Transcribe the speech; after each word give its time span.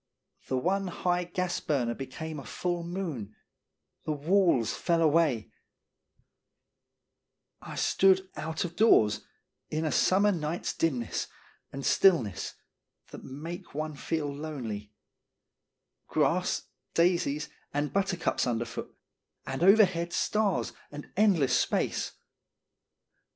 The 0.47 0.57
one 0.57 0.87
high 0.87 1.25
gas 1.25 1.59
burner 1.59 1.93
became 1.93 2.39
a 2.39 2.43
full 2.43 2.81
moon, 2.83 3.35
the 4.03 4.11
walls 4.11 4.73
fell 4.73 4.99
away; 4.99 5.51
I 7.61 7.75
stood 7.75 8.27
out 8.35 8.65
of 8.65 8.75
doors 8.75 9.21
in 9.69 9.85
a 9.85 9.91
summer 9.91 10.31
night's 10.31 10.73
dimness 10.73 11.27
and 11.71 11.85
stillness 11.85 12.55
that 13.11 13.23
make 13.23 13.75
one 13.75 13.93
feel 13.93 14.35
lonely; 14.35 14.91
grass, 16.07 16.63
daisies, 16.95 17.49
and 17.71 17.93
but 17.93 18.07
tercups 18.07 18.47
underfoot, 18.47 18.91
and 19.45 19.61
overhead 19.61 20.13
stars 20.13 20.73
and 20.91 21.11
endless 21.15 21.55
space. 21.55 22.13